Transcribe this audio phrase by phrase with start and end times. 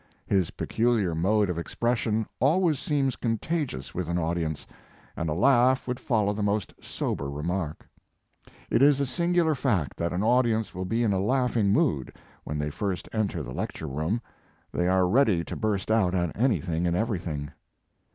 [0.25, 4.65] His peculiar mode of expression always seems contagious with an audience,
[5.15, 7.87] and a laugh would follow the most sober re mark.
[8.71, 12.15] It is a singular fact that an audi ence will be in a laughing mood,
[12.43, 14.21] when they first enter the lecture room;
[14.71, 17.51] they are ready to burst out at anything and everything.